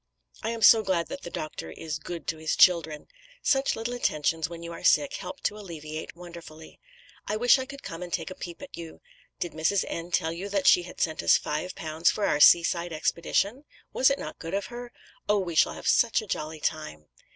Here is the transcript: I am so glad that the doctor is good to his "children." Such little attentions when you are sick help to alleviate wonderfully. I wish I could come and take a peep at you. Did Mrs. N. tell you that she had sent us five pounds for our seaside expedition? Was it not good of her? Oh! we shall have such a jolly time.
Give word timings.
I 0.41 0.49
am 0.49 0.63
so 0.63 0.81
glad 0.81 1.09
that 1.09 1.21
the 1.21 1.29
doctor 1.29 1.69
is 1.69 1.99
good 1.99 2.25
to 2.29 2.37
his 2.37 2.55
"children." 2.55 3.05
Such 3.43 3.75
little 3.75 3.93
attentions 3.93 4.49
when 4.49 4.63
you 4.63 4.71
are 4.71 4.83
sick 4.83 5.13
help 5.17 5.41
to 5.41 5.55
alleviate 5.59 6.15
wonderfully. 6.15 6.79
I 7.27 7.37
wish 7.37 7.59
I 7.59 7.67
could 7.67 7.83
come 7.83 8.01
and 8.01 8.11
take 8.11 8.31
a 8.31 8.33
peep 8.35 8.63
at 8.63 8.75
you. 8.75 9.01
Did 9.39 9.51
Mrs. 9.51 9.85
N. 9.87 10.09
tell 10.09 10.33
you 10.33 10.49
that 10.49 10.65
she 10.65 10.81
had 10.81 10.99
sent 10.99 11.21
us 11.21 11.37
five 11.37 11.75
pounds 11.75 12.09
for 12.09 12.25
our 12.25 12.39
seaside 12.39 12.91
expedition? 12.91 13.63
Was 13.93 14.09
it 14.09 14.17
not 14.17 14.39
good 14.39 14.55
of 14.55 14.65
her? 14.73 14.91
Oh! 15.29 15.37
we 15.37 15.53
shall 15.53 15.73
have 15.73 15.85
such 15.87 16.19
a 16.23 16.27
jolly 16.27 16.59
time. 16.59 17.05